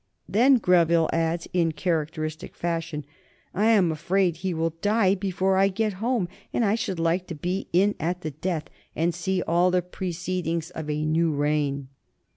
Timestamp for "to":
7.27-7.35